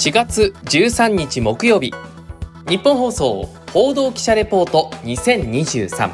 [0.00, 1.92] 4月13日木曜日。
[2.66, 6.10] 日本放送報道記者レポート2023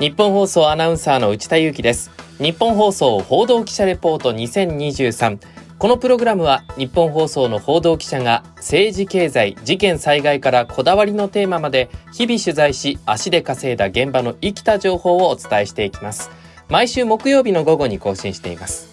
[0.00, 2.10] 日本放送アナウンサーの内田裕樹です。
[2.38, 5.38] 日本放送報道記者レポート2023
[5.76, 16.30] このプログラムは日本放送の報道記者が政治経済事件災害からこだわりのテーマまで日々取材し足で稼いだ現場の生きた情報をお伝えしていきます。
[16.70, 18.91] 毎週木曜日の午後に更新しています。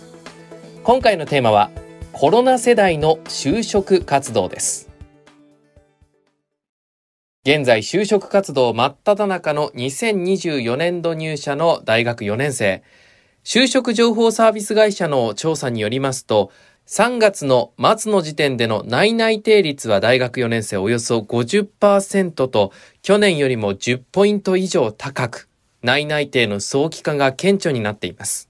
[0.90, 1.70] 今回のテーマは
[2.14, 4.90] コロナ世代の就職活動です
[7.46, 12.82] 現在就職活動真っ只中の2024年度入社の大学4年生
[13.44, 16.52] 就職情報サービス会社の調査によりますと
[16.88, 22.72] 3月の末の時点での内内定率は大学4年生およそ50%と
[23.04, 25.50] 去年よりも10ポイント以上高く
[25.84, 28.49] 内内定の早期化が顕著になっています。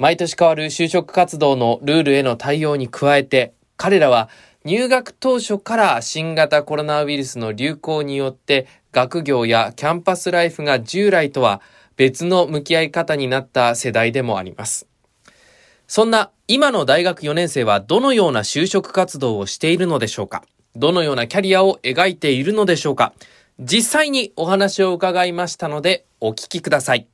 [0.00, 4.30] 毎年変わる就職活動のルールへの対応に加えて、彼らは
[4.64, 11.60] 入学当初から新型コロナウイルスの流行によって学業やキャンパスライフが従来とは
[11.96, 14.86] 別の向き合い方になった世代でもあります。
[15.86, 20.44] そんな今の大学4年生はどのような就職活動をしているのでしょうか？
[20.76, 23.12] どのようなキャリアを描いているのでしょうか？
[23.58, 27.06] 実際にお話を伺いましたのでお聞きください。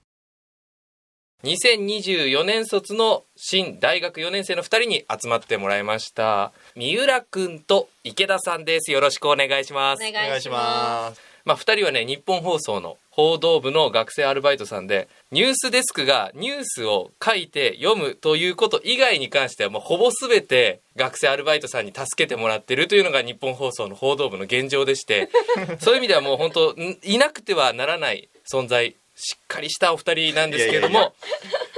[1.45, 6.53] 2024年卒の新大学4年生の2人に集まってもらいました。
[6.75, 8.91] 三浦くんと池田さんです。
[8.91, 10.05] よろしくお願いします。
[10.05, 11.20] お願いします。
[11.45, 25.29] まあ2人はね日本放送の報道部の学生アルバイトさんでニュースデスクがニュースを書いて読むということ以外に関してはもうほぼ全て学生アルバイトさんに助けてもらってるというのが日本放送の報道部の現状でして。
[25.79, 31.14] そういう意味ではもう本当いなくてはならない存在しっかりしたお二人なんですけれども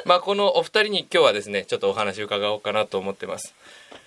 [0.05, 3.55] まあこのお二人に今日はですねちょっとお話を伺おうかなと思ってます。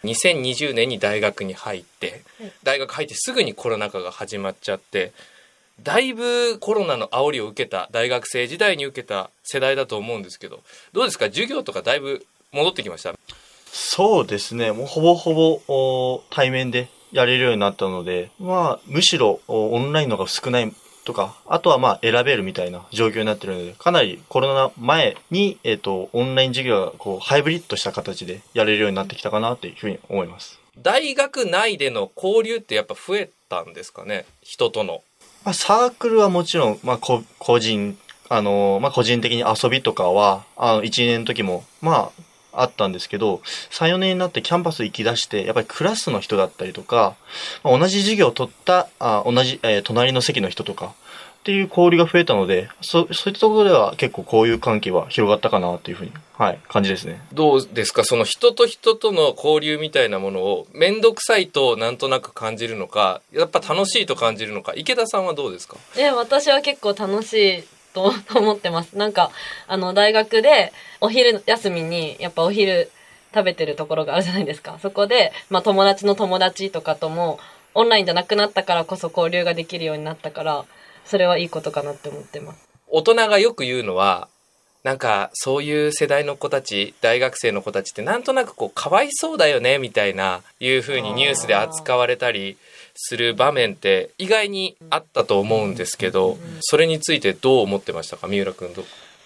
[0.03, 2.23] 2020年に大学に入って
[2.63, 5.11] 大学入ってすぐにコロナ禍が始まっちゃって
[5.83, 10.61] だいぶコロナの煽りを受けた大学生時代に受けた世代だと思うんですけど
[10.91, 11.25] どうですか？
[11.25, 13.13] 授業とかだいぶ戻ってきました？
[13.67, 14.71] そうですね。
[14.71, 20.73] もうほぼほぼ対面でやれるようになったのでまあむしろオンラインの方が少ない
[21.11, 30.59] とか、あとはまあ選べるみたいな状況になってるので、かなりコロナ前に、えっ、ー、と、オンライン授業がこう、ハイブリッドした形でやれるようになってきたかなというふうに思います。
[30.77, 34.25] 大学内での交流ってやっぱ増えたんですかね？
[34.41, 35.03] 人との。
[35.43, 37.97] まあ、サークルはもちろん、まあ、個人、
[38.29, 42.21] あの、まあ、個人的に遊びとかは、あの、1年の時も、まあ、
[42.53, 47.15] あったんですけど、3、4年になってキャンパス行き出して、やっぱりクラスの人だったりとか、
[47.63, 50.93] まあ、同じ授業を取った、あ同じ、えー、隣の席の人とか、
[51.41, 57.19] っていう交流が増えたので、そそういったところでは結構交友関係は広がったかなというふうに、はい、感じですね。
[57.33, 58.03] どうですか？
[58.03, 65.77] その人と人との交流みたいなものを面倒くさいとなんとなく感じるのか、やっぱ楽しいと感じるのか、池田さんはどうですか？
[65.97, 67.63] え、私は結構楽しい
[67.93, 68.95] と思ってます。
[68.95, 69.31] なんか、
[69.67, 72.91] あの、大学でお昼休みに、やっぱお昼
[73.33, 74.77] 食べてるところがあるじゃないですか。
[74.79, 77.39] そこで、まあ友達の友達とかとも、
[77.73, 80.65] オンラインじゃなくなったからこそ交流ができるようになったから、
[81.11, 82.69] それはいいことかなって思ってます。
[82.87, 84.29] 大人がよく言うのは、
[84.83, 92.57] なんかそういう世代の子たち大学生の子たちってなんとなくこうかわいそうだよねみたいないうふうにニュースで扱われたり
[92.95, 98.27] する場面って意外にあったと思うんですけどそれについてどう思ってましたか？
[98.27, 98.73] 三浦君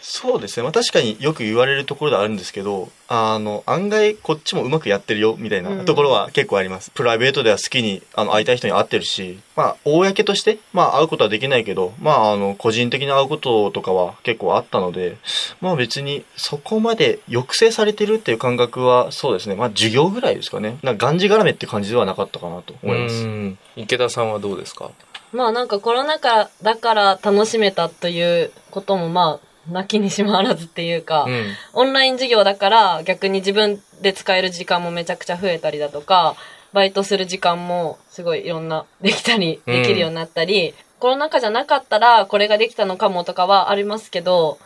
[0.07, 0.63] そうですね。
[0.63, 6.89] まあ確かによく言われるところではあるんですけど、あの、案外こっちもうまくやってるよ、みたいなところは結構あります。
[6.89, 15.17] うん、プライベートでは好きに、あの、会いたい人に会ってるし、まあ、公として、まあ、会うことはできないけど、まあ、あの、個人的に会うこととかは結構あったので、
[15.59, 19.55] まあ別にそこまで抑制されてるっていう感覚は、そうですね。
[19.55, 20.77] まあ授業ぐらいですかね。
[20.83, 23.27] なんかがんじがらめって感じではなかったかなと思います。
[23.75, 24.91] 池田さんはどうですか？
[25.31, 36.35] まあなんかコロナ禍だから楽しめたということもまあ泣きにしまわらずっていうか、うん、オンライン授業だから逆に自分で使える時間もめちゃくちゃ増えたりだとか、
[36.73, 44.59] バイトする時間もすごいいろんなできたり、できるようになったり、うん、コロナ禍じゃなかったらこれができたのかもとかはありますけど、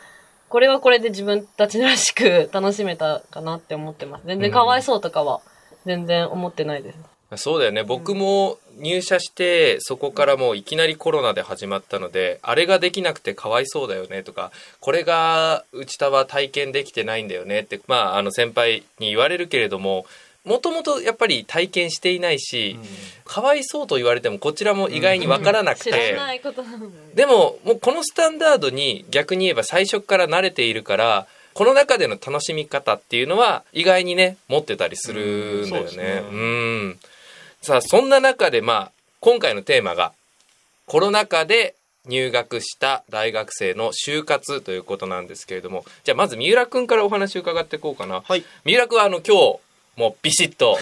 [0.50, 4.24] これはこれで自分たちらしく楽しめたかなって思ってます。
[4.26, 5.42] 全然かわいそうとかは
[5.86, 6.98] 全然思ってないです。
[7.44, 20.06] そうだよね僕も入社してそこからもういきなりコロナで始まったのであれができなくてかわいそうだよねとかこれが内田は体験できてないんだよねってまああの先輩に言われるけれども
[20.46, 22.88] もともとやっぱり体験していないし、うん、
[23.26, 35.92] かわいそうと言われてもこちらも意外に分からなくて、うん、でももうこのスタンダードに逆に言えば最初から慣れているからこの中での楽しみ方っていうのは意外にね、持ってたりするんだよね。
[35.92, 36.24] うん、ね。
[36.32, 37.00] うん。
[37.62, 40.14] さあ、そんな中でまあ、今回のテーマが、
[40.86, 41.76] コロナ禍で
[42.06, 48.22] 入学した大学生の就活ということなんですけれども、じゃあまず三浦くんからお話を伺っていこうかな。
[48.22, 48.44] はい。
[48.64, 49.60] 三浦くんはあの今日、
[49.98, 50.80] もうビシッと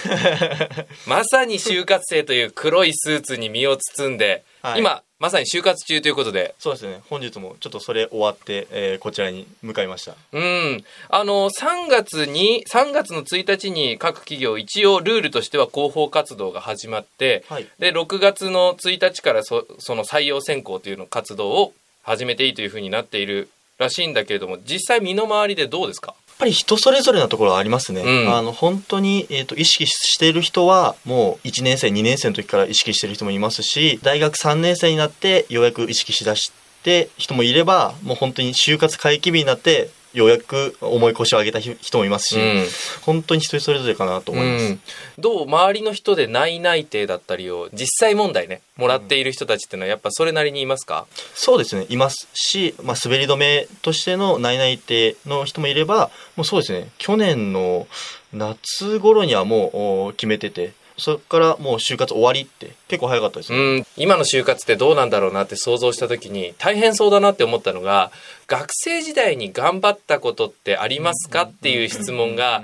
[1.07, 6.53] まさに就活生という黒いスーツに身を包んで、はい、今まさに就活中ということで。
[6.59, 7.01] そうですね。
[7.09, 10.15] 本日もちょっとそれ終わって、えー、こちらに向かいました。
[10.31, 10.83] うん。
[11.09, 21.73] あの3月に3月の1日に各企業一応ルールとしては広報活動が始まって、はい、で6月の1日からそその採用選考というの活動を
[22.03, 23.49] 始めていいというふうになっている
[23.79, 26.13] らしいんだけれども実際身の回りでどうですか？
[26.38, 28.01] ぱり人それぞれのところはありますね。
[28.01, 36.51] うん、あの、本当に、えっ、ー、と、意識している人は、もう1年生、2年生の時から意識している人もいますし、大学3年生になってようやく意識しだし
[36.84, 42.65] て人もいれば、もう本当に就活回帰日になって、ようやく重い腰を上げた人もいますし、うん、
[43.01, 44.80] 本当に人それぞれかなと思います、うん、
[45.18, 51.88] どう周りの人で内内定だったりを実際問題ねもらっている人たちっていうのはやっぱそれなりにいますか、そうですね。
[51.89, 56.89] いますし、まあ、滑り止めとしての内内定の人もいればもうそうですね。
[57.00, 57.88] 去年の
[58.33, 68.11] 夏頃にはもう決めててそれからもう就活終わりって結構早かったですね、うん、今の就活ってどうなんだろうなって想像した時に大変そうだなって思ったのが
[68.47, 72.63] 学生時代に頑張ったことってありますかっていう質問が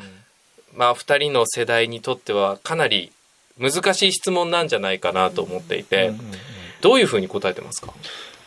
[0.75, 3.11] まあ2人の世代にとってはかなり
[3.59, 6.13] 難しい質問なんじゃないかなと思っていて
[6.81, 7.93] どういうふうに答えてますか？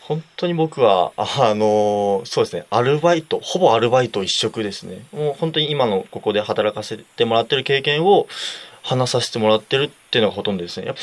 [0.01, 5.05] 本当に僕は、あの、そうですね、アルバイト、ほぼアルバイト一色ですね。
[5.13, 8.29] もう本当に今のここで働かせてもらってる経験を、
[8.87, 10.95] 話させてもらってるっていうのがほとんどですね。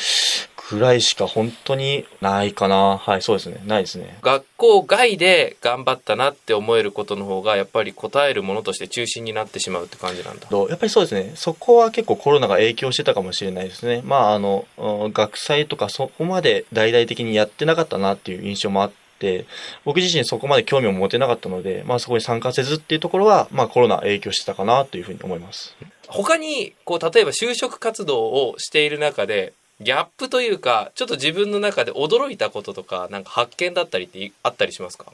[0.70, 2.96] ぐらいしか本当にないかな。
[2.96, 3.60] はい、そうですね。
[3.66, 4.16] ないですね。
[4.22, 10.48] 学校外で頑張ったなって思えることの方が、やっぱり答えるものとして中心になってしまうって感じなんだ。
[10.50, 11.32] やっぱりそうですね。
[11.34, 14.00] そこは結構コロナが影響してたかもしれないですね。
[14.04, 19.44] まあ、あの、学祭とかそこまで大々的にやってなかったなっていう印象もあって、
[19.84, 25.76] 僕自身そこまで興味を持てなかったので、まあそこに参加せずっていうところは、まあコロナ影響してたかなというふうに思います。
[26.14, 35.06] 他に、こう、例えば就職活動をしている中で、ギャップというか、ちょっと自分の中で驚いたこととか、なんか発見だったりってあったりしますか？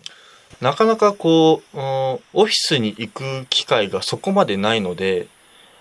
[0.60, 5.28] なかなかこう、オフィスに行く機会がそこまでないので、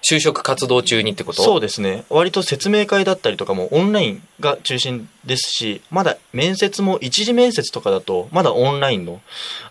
[0.01, 1.43] 就職活動中にってこと？
[1.43, 2.05] そうですね。
[2.09, 9.21] 割と説明会だったりとかもオンラインが中心ですし、まだ面接も一次面接とかだと、まだオンラインの、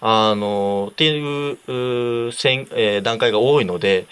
[0.01, 4.07] あの、っていう、うえー、段階が多いので、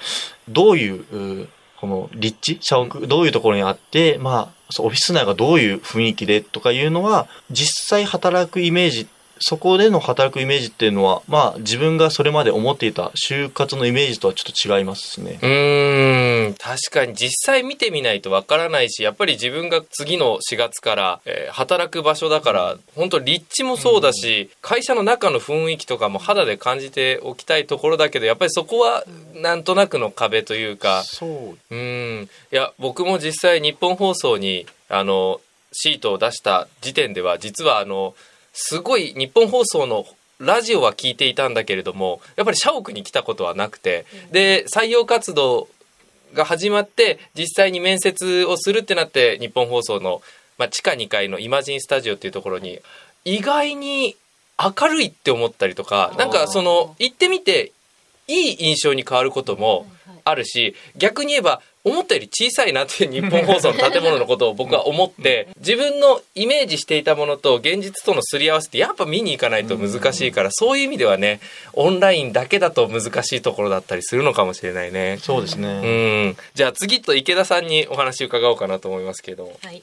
[0.49, 1.49] どういう、
[1.79, 2.59] この立地？
[2.63, 9.07] 社屋、どういうところにあって、まあ、オフィス内がどういう雰囲気でとかいうのは、実際働くイメージ
[9.39, 15.39] そこでの働くイメージっていうのは、まあ自分がそれまで思っていた就活のイメージとはちょっと違いますね。
[15.43, 29.05] うん、確かに実際見てみないとわからないし、やっぱり自分が次の4月から、えー、働く場所だから、本当立地もそうだし、会社の中の雰囲気とかも肌で感じておきたいところだけど、やっぱりそこは
[29.35, 31.75] なんとなくの壁というか、そう。
[31.75, 32.29] うん。
[32.53, 35.41] いや、僕も実際日本放送に、あの、
[35.73, 38.15] シートを出した時点では、実はあの、
[38.59, 40.07] すごい日本放送の
[40.39, 45.69] ラジオは聞いていたんだけれどもやっぱり社屋に来たことはなくてで採用活動
[46.33, 50.23] が始まって実際に面接をするってなって日本放送の、
[50.57, 52.81] まあ、地下2階のイマジンスタジオっていうところに
[53.27, 54.17] 意外に
[54.59, 57.73] 明るいって思ったりとかなんかその行ってみて
[58.27, 59.87] いい印象に変わることも
[60.25, 71.39] あるし逆に言えば思ったより小さいなっていう日本放送の建物のことを僕は思って自分のイメージしていたものと現実とのすり合わせってやっぱ見に行かないと難しいからそういう意味ではね
[71.75, 75.19] オンラインだけだと難しいところだったりするのかもしれないね。
[75.23, 75.69] そうですね。
[75.69, 76.37] うん。
[76.55, 79.53] じゃあ次と池田さんにお話伺おうかなと思いますけど。
[79.63, 79.81] はい。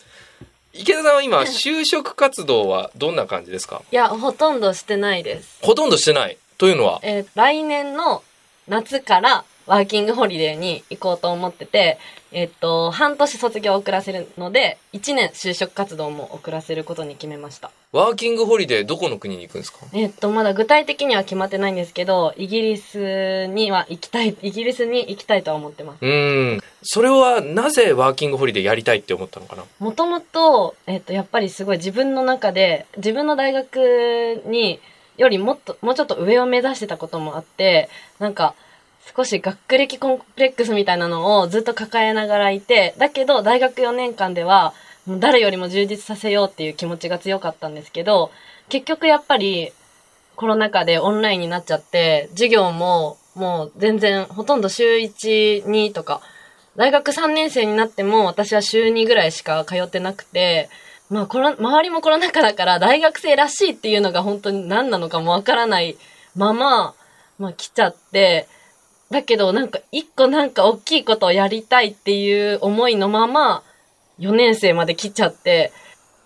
[0.74, 3.82] 池田さんは今 就職活動はどんな感じですか？
[3.92, 5.60] いやほとんどしてないです。
[5.62, 6.38] ほとんどしてない。
[6.58, 8.24] というのは、えー、来年の
[8.68, 11.98] 夏からワーキングホリデーに行こうと思ってて、
[12.32, 17.72] えっと、半年卒業を遅らせるので、1年就職活動も遅らせることに決めました。
[17.92, 19.86] ワーキングホリデーどこの国に行くんですか？
[19.94, 26.04] えっと、まだ具体的には決まってないんですけど、イギリスには行きたい、イギリスに行きたいとは思ってます。
[26.04, 26.60] うん。
[26.82, 29.64] それはなぜワーキングホリデーやりたいって思ったのかな？
[29.80, 34.80] もともと、えっと、やっぱりすごい自分の中で、自分の大学に、
[35.16, 38.56] よりもっと、もうちょっと上を目指してたこともあって、なんか、
[39.16, 44.74] 少し学歴コンプレックスみたいなのをずっと抱えながらいて、だけど大学4年間では、
[45.06, 48.32] もう誰よりも充実させようっていう気持ちが強かったんですけど、
[48.70, 49.72] 結局やっぱり
[50.36, 56.22] コロナ禍でオンラインになっちゃって、授業ももう全然ほとんど週1、2とか、
[56.76, 60.70] 大学3年生になっても私は週2ぐらいしか通ってなくて、
[61.10, 65.98] まあコロ、周りもコロナ禍だから大学生らしいっていうのが本当に何なのかもわからない
[66.36, 66.96] まま、
[67.38, 68.48] まあ来ちゃって、
[69.14, 73.64] だけどなんか一個なんか大きいことをやりたいっていう思いのまま、
[74.20, 75.72] 4年生まで来ちゃって、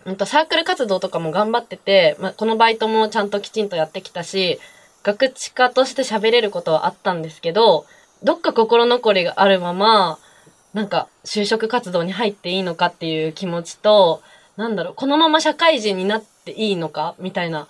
[0.06, 4.60] うんとサークル活動とかも頑張ってて、ま、このバイトもちゃんときちんとやってきたし、
[5.04, 7.86] 学知家として喋れることはあったんですけど、
[8.24, 10.18] どっか心残りがあるまま、
[10.74, 14.22] なんか就職活動に入っていいのかっていう気持ちと、
[14.56, 17.68] なんだろう、このまま社会人になっていいのかみたいな、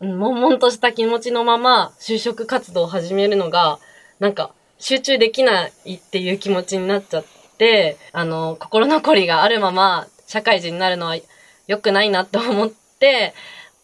[0.00, 3.78] 悶々とした気持ちのまま就職活動を始めるのが、
[4.20, 7.24] なんか集中できないっていう気持ちになっちゃっ
[7.58, 11.16] て、あの、心残りがあるまま社会人になるのは
[11.66, 13.34] 良くないなって思って、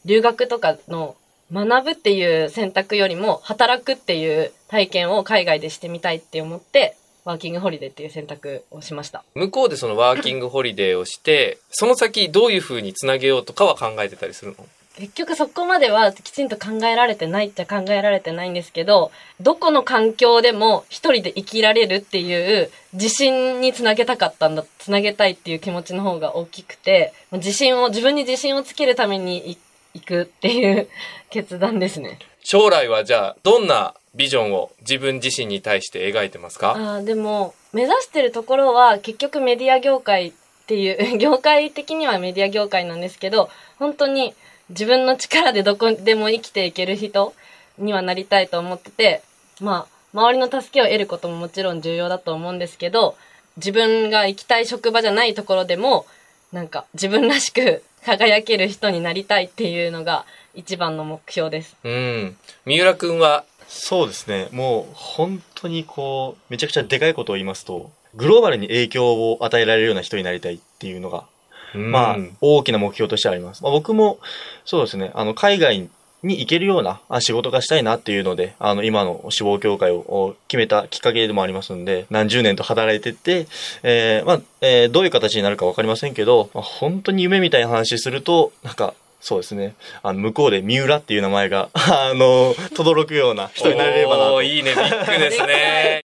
[0.04, 1.16] 留学とかの
[1.52, 9.24] 学ぶっていう選択よりも働くっていう体験を海外でしてみたいって思ってワーキングホリデーっていう選択をしました。
[9.34, 14.66] 向こうでそのワーキングホリデーをしてその先どういうふうにつなげようとかは考えてたりするの？
[14.98, 29.58] 結局そこまではきちんと考えられてないっちゃ考えられてないんですけどどこの環境でも一人で生きられるっていう自信につなげたかったんだつなげたいっていう気持ちの方が大きくて自信を自分に自信をつけるために
[29.94, 30.88] 行くっていう
[31.30, 32.18] 決断ですね。
[32.42, 36.76] 将来はじゃあ、どんなビジョンを自分自身に対して描いてますか？
[36.76, 40.32] あでも、目指してるところは結局メディア業界っ
[40.66, 43.50] ていう、業界的にはメディア業界なんですけど、
[43.80, 44.32] 本当に
[44.70, 47.34] 自分の力でどこでも生きていける人
[47.78, 49.22] にはなりたいと思ってて、
[49.60, 53.16] まあ、周りの助けを得ることももちろん重要だと思うんですけど、
[53.56, 56.06] 自分が行きたい職場じゃないところでも、
[56.52, 61.76] なんか自分らしく 輝ける人になりたいっていうのが一番の目標です。
[61.84, 62.36] うん。
[62.64, 63.44] 三浦くんは？
[63.68, 64.48] そうですね。
[64.52, 71.26] もう本当にこう、めちゃくちゃでかいことを言いますと、グローバルに影響を与えられるような人になりたいっていうのが、
[71.74, 73.62] まあ、大きな目標としてあります。
[73.62, 74.18] まあ、僕も、
[74.64, 75.88] そうですね、あの、海外
[76.22, 83.46] に行けるような仕事がしたいなっていうので、あの、今の志望協会を決めたきっかけでもありますんで、何十年と働いてて、
[83.82, 89.74] えー、まあ、えー、どういう形になるかわかりませんけど、まあ、本当に夢みたいな話すると、なんか、そうですね。
[90.02, 94.32] あの、向こうで三浦っていう名前が、あの、 轟くような人になれればな。
[94.32, 96.05] おいいね、ビッグですね。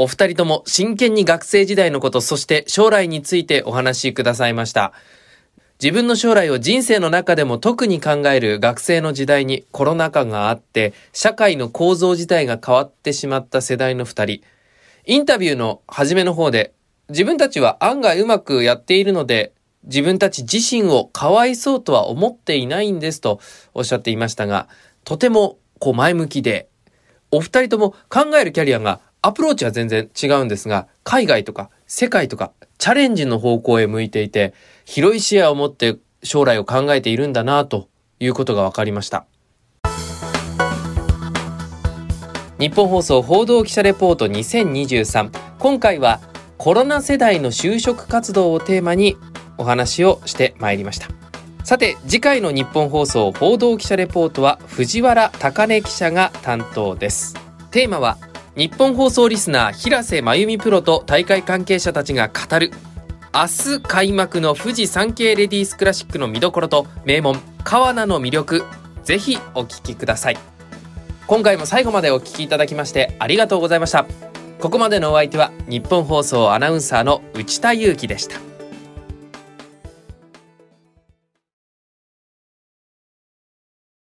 [0.00, 4.92] お二人とも真剣に学生時代のこと、そして将来についてお話しくださいました。
[5.82, 14.42] 自分の将来を人生の中でも特に考える学生の時代にコロナ禍があって、社会の構造自体が変わってしまった世代の二人。
[15.04, 16.74] インタビューの初めの方で、
[17.08, 19.52] 自分たちは案外うまくやっているので、
[19.82, 23.40] 自分たち自身をかわいそうとは思っていないんですと
[23.74, 24.68] おっしゃっていましたが、
[25.02, 26.68] とてもこう前向きで、
[27.32, 34.54] お二人とも考えるキャリアがアプローチは全然違うんですが、海外とか世界とかチャレンジの方向へ向いていて、
[34.86, 39.26] 広い視野を持って将来を考えているんだなということが分かりました。
[42.58, 46.20] 日本放送報道記者レポート2023今回は
[46.56, 49.18] コロナ世代の就職活動をテーマに
[49.58, 51.08] お話をしてまいりました。
[51.64, 57.34] さて次回の日本放送報道記者レポートは藤原高根記者が担当です。
[57.70, 58.16] テーマは
[58.58, 62.72] 日本放送リスナー平瀬真由美プロと大会関係者たちが語る
[63.32, 68.64] 明日開幕の富士山系レディースクラシックの見どころと名門川名の魅力
[69.04, 70.38] ぜひお聞きください。
[71.28, 74.06] 今回も最後までお聞きいただきましてありがとうございました。
[74.58, 78.47] ここまでのお相手は日本放送アナウンサーの内田裕樹でした。